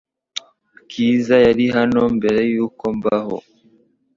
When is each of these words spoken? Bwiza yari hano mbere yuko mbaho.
Bwiza 0.83 1.35
yari 1.45 1.65
hano 1.77 2.01
mbere 2.17 2.39
yuko 2.53 2.85
mbaho. 2.97 3.37